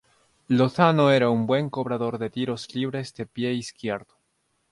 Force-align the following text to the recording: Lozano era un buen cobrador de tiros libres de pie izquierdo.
Lozano 0.47 1.09
era 1.11 1.29
un 1.29 1.45
buen 1.45 1.69
cobrador 1.69 2.17
de 2.17 2.31
tiros 2.31 2.73
libres 2.73 3.13
de 3.13 3.27
pie 3.27 3.53
izquierdo. 3.53 4.15